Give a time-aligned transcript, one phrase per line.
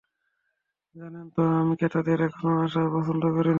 [0.95, 3.49] জানেন তো, আমি ক্রেতাদের এখানে আসা পছন্দ করি না।